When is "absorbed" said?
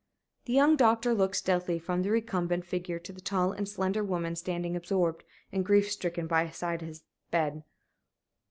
4.75-5.23